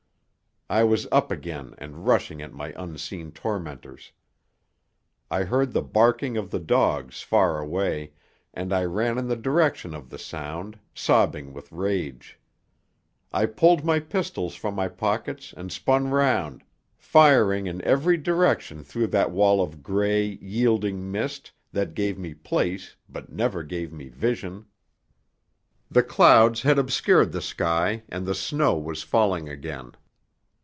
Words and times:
I 0.73 0.85
was 0.85 1.05
up 1.11 1.31
again 1.31 1.75
and 1.79 2.07
rushing 2.07 2.41
at 2.41 2.53
my 2.53 2.71
unseen 2.77 3.33
tormentors. 3.33 4.13
I 5.29 5.43
heard 5.43 5.73
the 5.73 5.81
barking 5.81 6.37
of 6.37 6.49
the 6.49 6.61
dogs 6.61 7.21
far 7.21 7.59
away, 7.59 8.13
and 8.53 8.71
I 8.71 8.85
ran 8.85 9.17
in 9.17 9.27
the 9.27 9.35
direction 9.35 9.93
of 9.93 10.09
the 10.09 10.17
sound, 10.17 10.79
sobbing 10.93 11.51
with 11.51 11.73
rage. 11.73 12.39
I 13.33 13.47
pulled 13.47 13.83
my 13.83 13.99
pistols 13.99 14.55
from 14.55 14.73
my 14.73 14.87
pockets 14.87 15.53
and 15.57 15.73
spun 15.73 16.07
round, 16.09 16.63
firing 16.97 17.67
in 17.67 17.83
every 17.83 18.15
direction 18.15 18.81
through 18.81 19.07
that 19.07 19.29
wall 19.31 19.61
of 19.61 19.83
grey, 19.83 20.23
yielding 20.25 21.11
mist 21.11 21.51
that 21.73 21.95
gave 21.95 22.17
me 22.17 22.33
place 22.33 22.95
but 23.09 23.29
never 23.29 23.61
gave 23.61 23.91
me 23.91 24.07
vision. 24.07 24.67
The 25.89 26.01
clouds 26.03 26.61
had 26.61 26.79
obscured 26.79 27.33
the 27.33 27.41
sky 27.41 28.03
and 28.07 28.25
the 28.25 28.33
snow 28.33 28.77
was 28.77 29.03
falling 29.03 29.49
again. 29.49 29.91